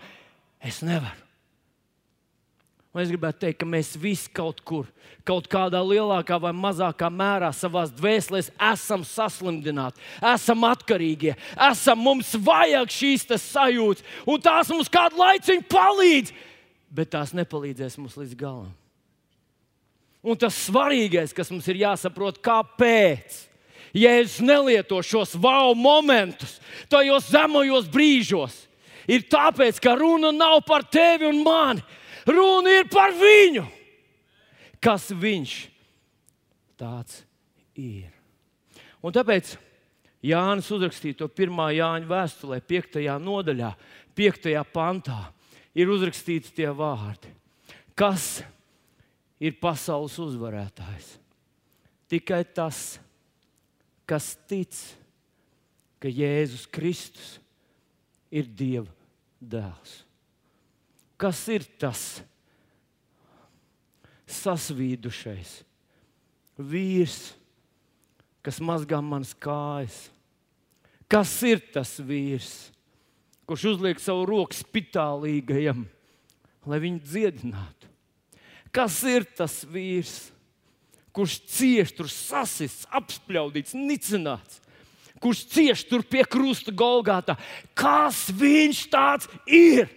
[0.66, 1.22] es nevaru.
[2.96, 4.86] Un es gribētu teikt, ka mēs visi kaut kur,
[5.28, 8.40] kaut kādā lielākā vai mazākā mērā savā dvēselē
[8.70, 10.00] esam saslimdināti,
[10.32, 11.34] esam atkarīgi,
[11.68, 16.32] esam, mums vajag šīs sajūtas, un tās mums kādu laiku palīdz,
[16.88, 18.72] bet tās nepalīdzēs mums līdz galam.
[20.26, 23.44] Un tas svarīgais, kas mums ir jāsaprot, kāpēc.
[23.96, 26.58] Jēzus nelieto šos wow momentus,
[26.92, 28.56] tajos zemajos brīžos,
[29.08, 31.84] ir tāpēc, ka runa nav par tevi un mani.
[32.26, 33.62] Runa ir par viņu.
[34.82, 35.54] Kas viņš
[36.76, 37.22] tāds
[37.78, 38.10] ir?
[39.00, 39.54] Un tāpēc
[40.26, 42.98] Jānis uzrakstīja to pirmā Jāņa vēstulē, 5.
[43.22, 43.70] nodaļā,
[44.18, 44.50] 5.
[44.74, 45.22] pantā,
[45.78, 47.30] ir uzrakstīti tie vārdi.
[47.96, 48.55] Kas ir?
[49.40, 51.16] Ir pasaules uzvarētājs.
[52.11, 52.99] Tikai tas,
[54.07, 54.75] kas tic,
[56.01, 57.37] ka Jēzus Kristus
[58.31, 58.90] ir Dieva
[59.40, 60.03] dēls.
[61.16, 62.20] Kas ir tas
[64.29, 65.61] sasvīdušais
[66.61, 67.33] vīrs,
[68.44, 70.07] kas mazgā manas kājas?
[71.07, 72.68] Kas ir tas vīrs,
[73.46, 75.85] kurš uzliek savu roku spitālīgajam,
[76.66, 77.75] lai viņu dziedinātu?
[78.76, 80.28] Kas ir tas vīrs,
[81.16, 84.60] kurš cieš tur sasists, apspļaudīts, nicināts?
[85.16, 87.38] Kurš cieš tur pie krusta Golgāta?
[87.72, 89.88] Kas viņš tāds ir?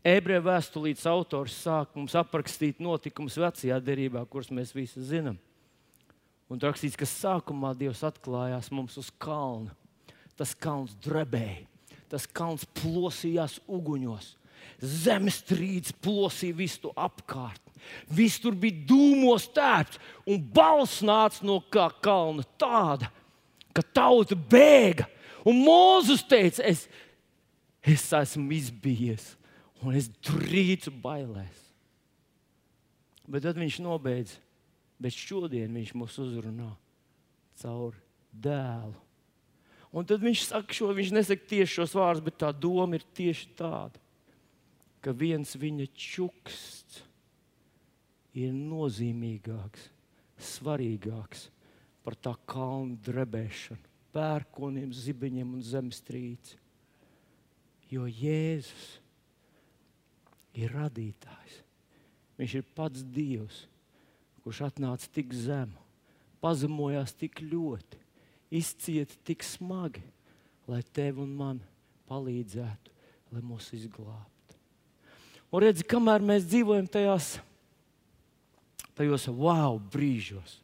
[0.00, 5.36] Ebreju vēstulītes autors sāk mums aprakstīt notikumus vecajā derībā, kurus mēs visi zinām.
[6.48, 9.76] Un rakstīts, ka sākumā Dievs atklājās mums uz kalna.
[10.40, 11.68] Tas kalns drebēja,
[12.08, 14.39] tas kalns plosījās uguņos
[14.80, 17.60] zemestrīce plosīja visu apkārt.
[18.12, 23.10] Viss tur bija dūmos tērpts, un balss nāca no kā kalna tāda,
[23.74, 25.08] ka tauta bēga.
[25.48, 26.86] Un Mozus teica, es,
[27.80, 29.34] es esmu izbijies,
[29.80, 31.66] un es drīzu bailēs.
[33.30, 34.34] Bet tad viņš nobeidz,
[35.00, 36.72] bet šodien viņš mūs uzrunā
[37.62, 37.96] caur
[38.32, 38.96] dēlu.
[39.90, 43.48] Un tad viņš saka, šo, viņš nesaka tieši šos vārdus, bet tā doma ir tieši
[43.58, 43.98] tāda
[45.00, 47.00] ka viens viņa čuksts
[48.36, 49.88] ir nozīmīgāks,
[50.40, 51.48] svarīgāks
[52.04, 56.58] par tā kalnu drebēšanu, pērkoniem, zibeņiem un zemestrīci.
[57.90, 59.00] Jo Jēzus
[60.54, 61.60] ir radītājs.
[62.38, 63.66] Viņš ir pats Dievs.
[64.40, 65.76] kurš atnāca tik zemu,
[66.40, 67.98] pazemojās tik ļoti,
[68.56, 70.00] izcieta tik smagi,
[70.64, 71.60] lai tev un man
[72.08, 72.94] palīdzētu,
[73.34, 74.39] lai mūs izglābtu.
[75.50, 77.34] Un redzi, kamēr mēs dzīvojam tajās,
[78.94, 80.60] tajos wow brīžos,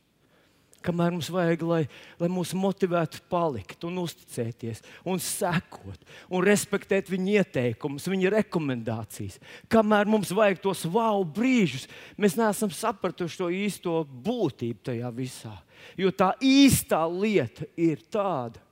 [0.87, 1.81] kamēr mums vajag, lai,
[2.21, 9.41] lai mūs motivētu palikt un uzticēties, un sekot, un respektēt viņa ieteikumus, viņa rekomendācijas.
[9.73, 15.57] Kamēr mums vajag tos wow brīžus, mēs neesam sapratuši to īsto būtību tajā visā.
[15.99, 18.63] Jo tā īstā lieta ir tāda,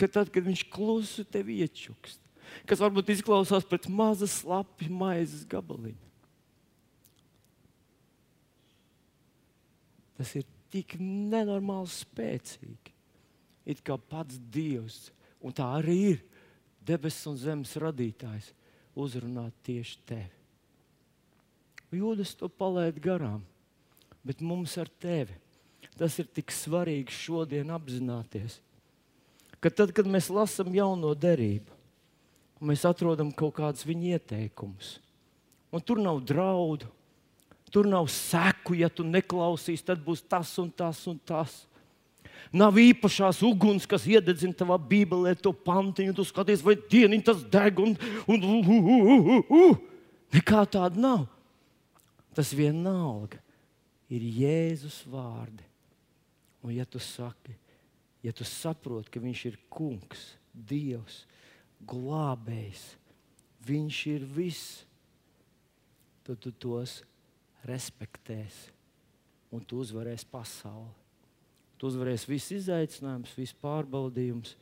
[0.00, 2.19] ka tad, kad viņš klusu tevi iečukst,
[2.68, 6.08] kas varbūt izklausās pēc maza slapja maizes gabaliņa.
[10.20, 12.96] Tas ir tik nenormāli spēcīgi.
[13.70, 15.08] It kā pats Dievs,
[15.40, 16.20] un tā arī ir
[16.86, 18.50] debesis un zemes radītājs,
[18.98, 20.36] uzrunāt tieši tevi.
[22.00, 23.40] Jūdas to palaid garām,
[24.22, 25.36] bet mums ar tevi
[25.98, 28.56] tas ir tik svarīgi šodien apzināties,
[29.60, 31.79] ka tad, kad mēs lasām jauno derību,
[32.60, 34.98] mēs atrodam kaut kādus viņa ieteikumus,
[35.72, 36.88] un tur nav draudu,
[37.70, 41.52] Tur nav seku, ja tu neklausīsi, tad būs tas un tas un tas.
[42.50, 47.78] Nav īpašās uguns, kas iededzina tavā bībelē to pantiņu, tu skaties, vai dieniņ tas deg.
[47.78, 47.94] Un,
[48.26, 50.08] un, uh, uh, uh, uh.
[50.34, 51.28] Nekā tāda nav.
[52.34, 53.38] Tas vienalga
[54.10, 55.62] ir Jēzus vārdi.
[56.66, 57.54] Un ja tu saki,
[58.26, 61.22] ja tu saproti, ka Viņš ir kungs, Dievs,
[61.88, 62.88] glābējs,
[63.66, 64.80] Viņš ir viss,
[66.24, 67.00] tad tu tos
[67.68, 68.70] respektēs,
[69.52, 70.94] un tu uzvarēsi pasauli.
[71.76, 74.54] Tu uzvarēsi visus izaicinājumus, visus pārbaudījumus,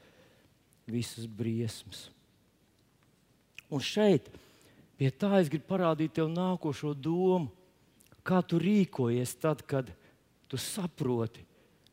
[0.90, 2.08] visas briesmas.
[3.70, 4.30] Un šeit,
[4.98, 7.52] pie tā, es gribu parādīt tev nākošo domu,
[8.26, 9.90] kā tu rīkojies tad, kad
[10.50, 11.44] tu saproti,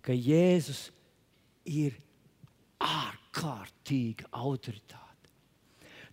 [0.02, 0.88] ka Jēzus
[1.70, 1.98] ir
[2.82, 5.05] ārkārtīga autoritāte.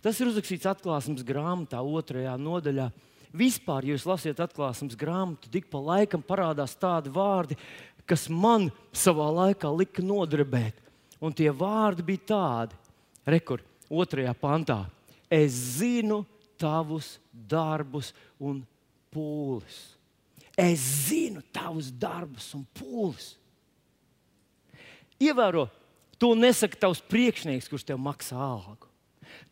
[0.03, 2.89] Tas ir uzrakstīts atklāsmes grāmatā, otrajā nodaļā.
[3.33, 7.57] Vispār, ja jūs lasāt atklāsmes grāmatu, tik pa laikam parādās tādi vārdi,
[8.05, 10.83] kas man savā laikā lika nodarbēt.
[11.23, 12.77] Un tie vārdi bija tādi,
[13.25, 14.83] rekur, otrajā pantā.
[15.31, 16.25] Es zinu
[16.59, 18.61] tavus darbus un
[19.13, 19.81] pūles.
[20.59, 23.33] Es zinu tavus darbus un pūles.
[25.23, 25.69] Ievēro,
[26.19, 28.92] to nesaka tavs priekšnieks, kurš tev maksā algu.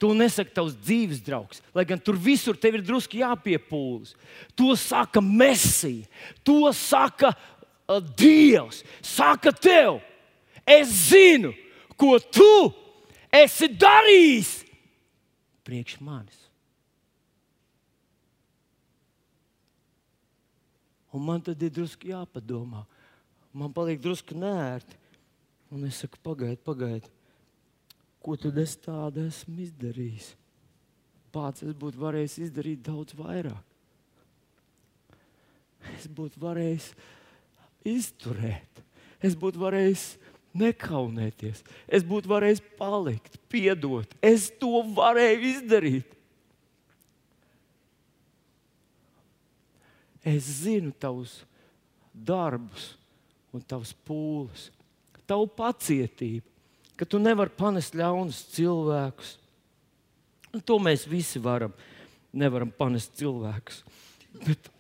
[0.01, 4.15] To nesaka tavs dzīves draugs, lai gan tur visur tev ir drusku jāpiepūlas.
[4.57, 6.07] To saka Mēsija,
[6.47, 8.81] to saka uh, Dievs.
[9.05, 9.99] Saka tev,
[10.65, 11.53] es zinu,
[11.93, 12.71] ko tu
[13.29, 14.55] esi darījis
[15.67, 16.39] priekš manis.
[21.13, 22.87] Un man tad ir drusku jāpadomā.
[23.53, 24.97] Man paliek drusku nērti.
[25.71, 27.11] Un es saku, pagaidi, pagaidi
[28.21, 30.31] ko tad es tādu esmu izdarījis?
[31.31, 33.67] Pats es būtu varējis izdarīt daudz vairāk.
[35.97, 36.91] Es būtu varējis
[37.89, 38.81] izturēt,
[39.23, 40.03] es būtu varējis
[40.61, 44.11] nekaunēties, es būtu varējis palikt, piedot.
[44.21, 46.17] Es to varēju izdarīt.
[50.21, 51.39] Es zinu tavus
[52.13, 52.91] darbus
[53.49, 54.67] un tavus pūles,
[55.25, 56.50] tavu pacietību
[56.99, 59.35] ka tu nevari panest ļaunus cilvēkus.
[60.51, 61.73] Un to mēs visi varam.
[62.31, 63.81] Nevaram panest cilvēkus.
[64.45, 64.71] Bet,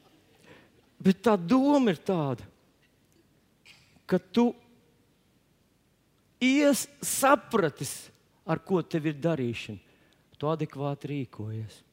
[0.99, 2.45] bet tā doma ir tāda,
[4.07, 4.51] ka tu
[6.41, 8.09] ies sapratis,
[8.47, 9.79] ar ko tev ir darīšana.
[10.41, 11.83] Tu adekvāti rīkojies.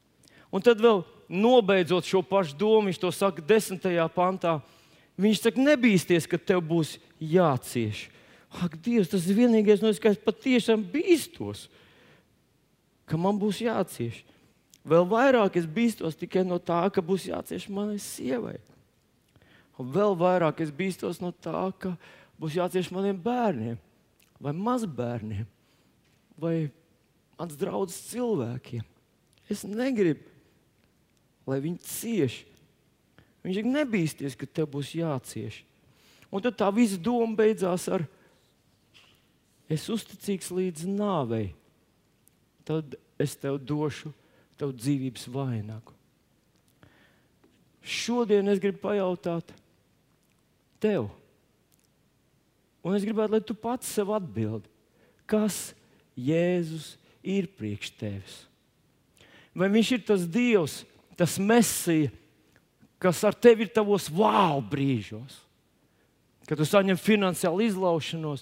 [0.49, 4.55] Un tad vēl nobeidzot šo pašu domu, viņš to saka desmitajā pantā.
[5.19, 8.07] Viņš saka, nebīsties, ka tev būs jācieš.
[8.49, 11.67] Ak, Dievs, tas ir vienīgais, no kā es patiešām bīstos,
[13.05, 14.23] ka man būs jācieš.
[14.89, 18.57] Vēl vairāk es bīstos tikai no tā, ka būs jācieš manai sievai.
[19.79, 21.93] Un vēl vairāk es bīstos no tā, ka
[22.41, 23.77] būs jācieš maniem bērniem,
[24.41, 25.45] vai mazbērniem,
[26.39, 26.55] vai
[27.37, 28.83] mans draugs cilvēkiem.
[29.49, 30.25] Es negribu,
[31.49, 32.41] lai viņi cieš.
[33.45, 35.61] Viņš ir nebīsties, ka tev būs jācieš.
[36.29, 38.03] Un tad tā visa doma beidzās ar
[39.69, 41.53] es uzticīgs līdz nāvei,
[42.67, 44.11] tad es tev došu
[44.59, 45.95] tev dzīvības vainagu.
[47.79, 49.53] Šodien es gribu pajautāt
[50.83, 51.07] tev,
[52.83, 54.67] un es gribētu, lai tu pats sev atbildi,
[55.29, 55.69] kas
[56.19, 58.39] Jēzus ir priekš tevis.
[59.55, 60.81] Vai viņš ir tas Dievs,
[61.15, 62.11] tas Mēsija,
[62.99, 65.39] kas ar tevi ir tavos wow brīžos?
[66.49, 68.41] kad tu saņem finansiālu izlaušanos,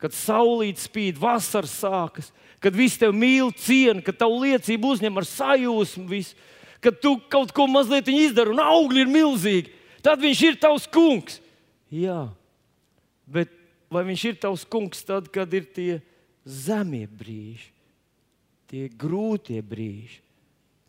[0.00, 2.30] kad saulīt spīd, vasara sākas,
[2.62, 6.36] kad visi tevi mīl, ciena, kad tavu liecību uzņem ar sajūsmu, visu,
[6.84, 9.72] kad tu kaut ko mazliet izdari un augļi ir milzīgi,
[10.04, 11.40] tad viņš ir tavs kungs.
[11.92, 12.26] Jā,
[13.26, 13.52] bet
[13.92, 16.00] vai viņš ir tavs kungs tad, kad ir tie
[16.46, 17.70] zemie brīži,
[18.70, 20.20] tie grūtie brīži,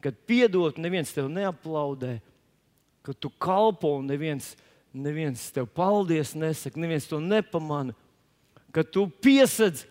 [0.03, 2.17] kad piedot, neviens tev neaplaudē,
[3.05, 4.51] kad tu kalpo un neviens,
[4.93, 7.95] neviens tev paldies nesaka, neviens to nepamana,
[8.77, 9.87] kad tu piesedz,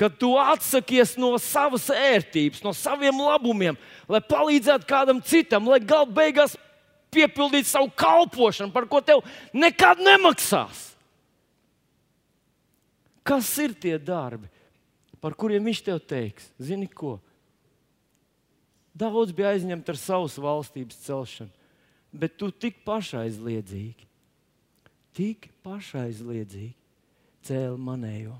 [0.00, 3.76] kad tu atsakies no savas ērtības, no saviem labumiem,
[4.08, 6.56] lai palīdzētu kādam citam, lai gal beigās
[7.12, 9.20] piepildītu savu kalpošanu, par ko tev
[9.52, 10.86] nekad nemaksās.
[13.20, 14.48] Kas ir tie darbi,
[15.20, 16.48] par kuriem viņš tev teiks?
[16.56, 17.18] Zini ko?
[18.96, 21.52] Daudz bija aizņemti ar savas valstības celšanu,
[22.08, 24.08] bet tu tik pašaizliedzīgi,
[25.12, 26.80] tik pašaizliedzīgi
[27.46, 28.36] cēli manējo.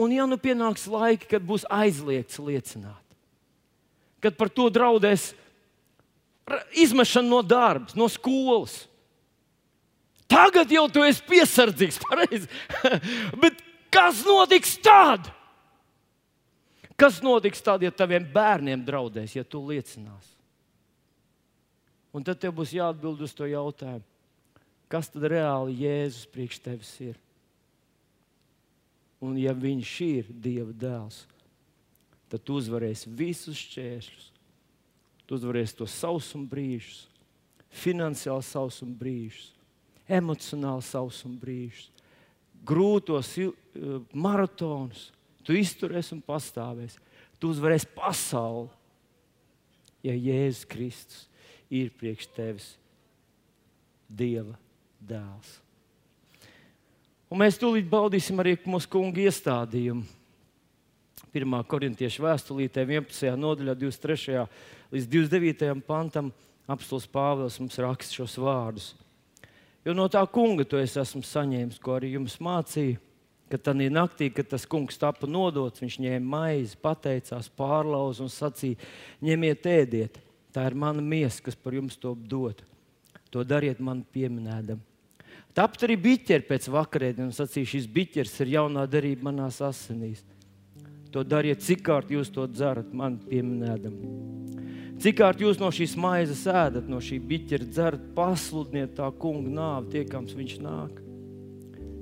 [0.00, 3.04] Un, ja nu pienāks laiki, kad būs aizliegts liecināt,
[4.24, 5.32] kad par to draudēs
[6.80, 8.86] izmešana no darba, no skolas,
[10.30, 12.46] Tagad jau tu esi piesardzīgs, pareizi.
[13.42, 13.58] Bet
[13.90, 15.26] kas notiks tad?
[17.00, 20.36] Kas notiks tad, ja taviem bērniem draudēs, ja tu liecinās?
[22.14, 24.04] Un tad tev būs jāatbild uz to jautājumu,
[24.90, 27.20] kas tad reāli Jēzus priekš tevis ir?
[29.20, 31.22] Un ja viņš ir Dieva dēls,
[32.32, 34.26] tad tu uzvarēsi visus šķēršļus.
[35.28, 37.04] Tu uzvarēsi tos sausuma brīžus,
[37.70, 39.52] finansiāli sausuma brīžus
[40.10, 41.88] emocionāli sausuma brīžus,
[42.66, 45.08] grūtos uh, maratonus.
[45.46, 47.00] Tu izturēsi un pastāvēsi.
[47.40, 48.68] Tu uzvarēsi pasauli,
[50.04, 51.22] ja Jēzus Kristus
[51.72, 52.72] ir priekš tevis
[54.10, 54.58] Dieva
[55.00, 55.58] dēls.
[57.30, 60.02] Un mēs tūlīt baudīsim arī mūsu kungu iestādījumu.
[61.30, 61.52] 1.
[61.70, 63.36] korintiešu vēstulītē, 11.
[63.38, 64.46] nodaļā, 23.
[64.90, 65.84] līdz 29.
[65.86, 66.32] pantam,
[66.66, 68.88] apstults Pāvils mums raksta šos vārdus.
[69.86, 72.98] Jo no tā kunga to es esmu saņēmis, ko arī jums mācīju.
[73.50, 78.78] Kad tā naktī, kad tas kungs tika nodots, viņš ņēma maizi, pateicās, pārlauza un sacīja:
[79.22, 80.20] ņemiet, ēdiet,
[80.54, 82.62] tā ir mana miesa, kas par jums to dod.
[83.30, 84.78] To dariet man pieminēdam.
[85.56, 90.22] Tāpat arī biķeri pēc vakarēdienas sacīja: šis biķers ir jaunā darība manās asinīs.
[91.10, 93.96] To dariet, cik kārt jūs to dzerat, man pieminēdam.
[95.00, 99.94] Cik kārt jūs no šīs maizes ēdat, no šī biķera dzerat, pasludiniet tā kunga nāvi,
[99.96, 101.00] tiekams viņš nāk.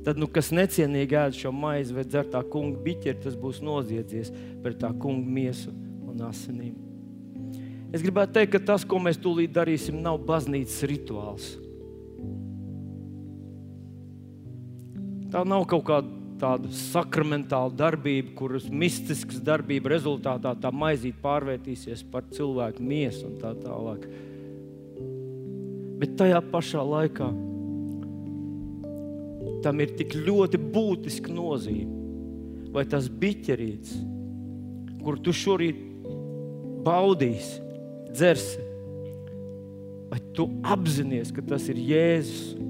[0.04, 4.32] Tad, nu, kas necienīgi ēd šo maizi vai dzer tā kunga biķeri, tas būs noziedzies
[4.64, 5.72] pret tā kunga miesu
[6.08, 6.76] un asinīm.
[7.94, 11.54] Es gribētu teikt, ka tas, ko mēs tūlīt darīsim, nav baznīcas rituāls.
[15.32, 22.28] Tā nav kaut kāda tāda sakramentāla darbība, kuras mistiskas darbība rezultātā tā maizīt pārvērtīsies par
[22.34, 24.06] cilvēku miesu un tā tālāk.
[25.98, 27.28] Bet tajā pašā laikā
[29.64, 31.96] tam ir tik ļoti būtiska nozīme.
[32.70, 33.96] Vai tas biķerītis,
[35.02, 35.80] kur tu šorīt
[36.84, 37.62] baudīsi,
[38.12, 38.66] dzersi,
[40.12, 42.67] vai tu apzinājies, ka tas ir Jēzus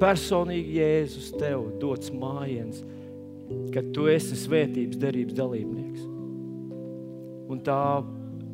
[0.00, 2.82] personīgi Jēzus tev dots mājiens,
[3.74, 6.06] ka tu esi svētības derības dalībnieks.
[7.50, 7.80] Un tā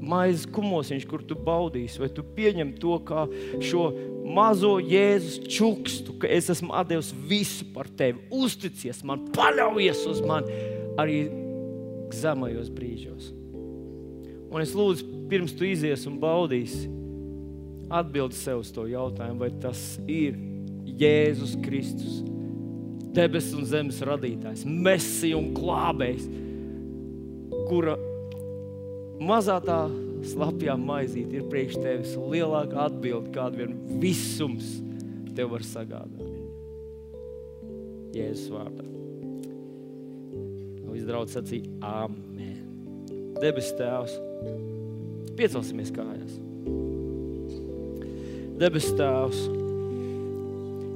[0.01, 3.27] maizes kumosiņš, kur tu baudīsi, vai tu pieņem to kā
[3.65, 3.89] šo
[4.27, 10.61] mazo Jēzus čukstu, ka es esmu devis visu par tevi, uzticies man, paļaujies uz mani
[11.01, 11.27] arī
[12.15, 13.31] zemajos brīžos.
[14.47, 16.87] Un es lūdzu, pirms tu izies un baudīsi,
[17.93, 20.39] atbildi sev uz to jautājumu, vai tas ir
[20.87, 22.21] Jēzus Kristus,
[23.17, 26.27] debesu un zemes radītājs, mesija un glābējs,
[27.67, 27.97] kura
[29.27, 29.81] mazā tā
[30.27, 34.77] slapjā maizīte ir priekš tevis lielāka atbilde, kāda vien visums
[35.37, 36.23] tev var sagādāt.
[38.17, 38.87] Jēzus vārdā.
[40.87, 42.63] Līdz draugs sacīja Āmen.
[43.37, 44.15] Debes Tēvs,
[45.37, 46.39] piecelsimies kājās.
[48.57, 49.43] Debes Tēvs,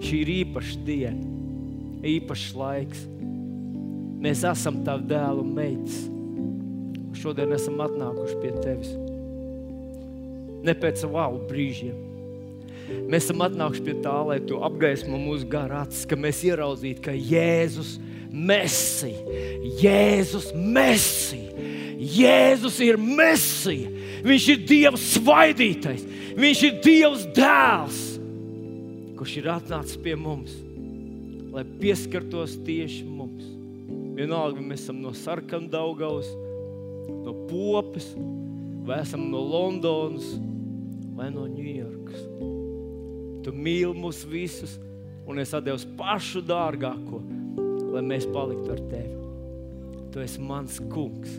[0.00, 1.30] Šī ir īpaša diena,
[2.08, 3.06] īpašs laiks.
[4.20, 5.98] Mēs esam tavi dēlu un meitas.
[7.20, 8.92] Šodien esam atnākuši pie tevis.
[10.64, 11.96] Ne pēc wow brīžiem.
[13.10, 17.14] Mēs esam atnākuši pie tā, lai tu apgaismo mūsu garā acis, ka mēs ieraudzītu, ka
[17.14, 17.98] Jēzus
[18.30, 19.12] Messi,
[19.82, 21.42] Jēzus Messi,
[22.00, 23.80] Jēzus ir Messi,
[24.20, 26.02] Viņš ir Dieva svaidītais,
[26.36, 28.00] Viņš ir Dievs dēls,
[29.20, 30.54] kurš ir atnācis pie mums,
[31.52, 33.44] lai pieskartos tieši mums.
[34.16, 36.30] Vienalga, mēs esam no sarkandaugaus,
[37.26, 38.06] no popes,
[38.88, 40.24] vai esam no Londonas,
[41.18, 42.24] vai no Ņujorkas.
[43.44, 44.78] Tu mīli mūs visus,
[45.28, 47.20] un es atdevu pašu dārgāko,
[47.92, 49.18] lai mēs paliktu ar tevi.
[50.14, 51.36] Tu esi mans kungs.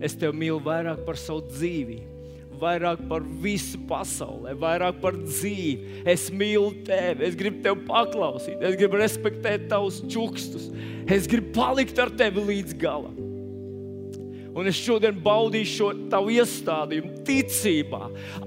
[0.00, 2.17] Es tevi mīlu vairāk par savu dzīvību
[2.60, 6.02] vairāk par visu pasauli, vairāk par dzīvi.
[6.08, 10.68] Es mīlu tevi, es gribu tevi paklausīt, es gribu respektēt tavus čukstus,
[11.08, 13.24] es gribu palikt ar tevi līdz galam.
[14.58, 18.00] Un es šodien baudīšu šo tavu iestādījumu, ticībā,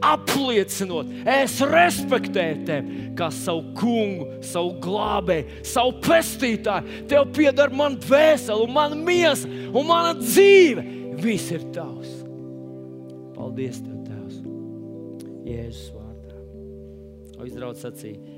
[0.03, 7.05] apliecinot, es respektēju tevi kā savu kungu, savu glābēju, savu pestītāju.
[7.11, 10.83] Tev pieder mana dvēsele, mana miesa un mana dzīve.
[11.21, 12.21] Viss ir tavs.
[13.37, 13.79] Paldies!
[13.79, 13.90] Tev.
[15.51, 16.37] Jēzus vārdā.
[17.41, 18.30] O izdraudz sacīja,